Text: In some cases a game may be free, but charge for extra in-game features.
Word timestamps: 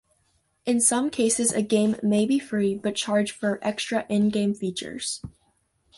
In 0.65 0.81
some 0.81 1.11
cases 1.11 1.51
a 1.51 1.61
game 1.61 1.95
may 2.01 2.25
be 2.25 2.39
free, 2.39 2.73
but 2.73 2.95
charge 2.95 3.31
for 3.31 3.59
extra 3.61 4.07
in-game 4.09 4.55
features. 4.55 5.21